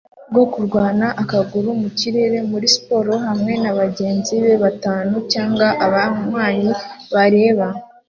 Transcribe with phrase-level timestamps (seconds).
[0.31, 6.71] bwo kurwana akaguru mu kirere muri siporo hamwe na bagenzi be batanu cyangwa abanywanyi
[7.13, 7.67] bareba